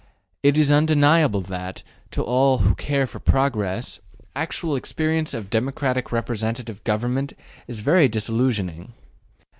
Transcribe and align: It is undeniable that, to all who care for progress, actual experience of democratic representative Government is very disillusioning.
It 0.41 0.57
is 0.57 0.71
undeniable 0.71 1.41
that, 1.41 1.83
to 2.09 2.23
all 2.23 2.57
who 2.57 2.73
care 2.73 3.05
for 3.05 3.19
progress, 3.19 3.99
actual 4.35 4.75
experience 4.75 5.31
of 5.31 5.51
democratic 5.51 6.11
representative 6.11 6.83
Government 6.83 7.33
is 7.67 7.81
very 7.81 8.07
disillusioning. 8.09 8.93